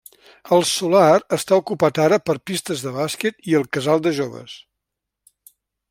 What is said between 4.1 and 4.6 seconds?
Joves.